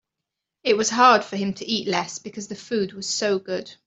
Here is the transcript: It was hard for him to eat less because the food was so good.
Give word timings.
It 0.63 0.75
was 0.77 0.89
hard 0.89 1.23
for 1.23 1.35
him 1.37 1.53
to 1.53 1.67
eat 1.69 1.87
less 1.87 2.17
because 2.17 2.47
the 2.47 2.55
food 2.55 2.93
was 2.93 3.05
so 3.07 3.37
good. 3.37 3.71